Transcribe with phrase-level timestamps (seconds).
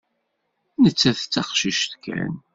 [0.81, 2.33] Nettat d taqcict kan.